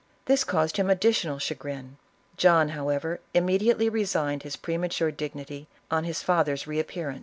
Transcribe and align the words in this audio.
This 0.25 0.43
caused 0.43 0.77
him 0.77 0.89
additional 0.89 1.37
chagrin. 1.37 1.97
John, 2.35 2.69
however, 2.69 3.19
immediately 3.35 3.87
resigned 3.87 4.41
his 4.41 4.55
premature 4.55 5.11
dignity, 5.11 5.67
on 5.91 6.05
his 6.05 6.23
father's 6.23 6.65
reappearance. 6.65 7.19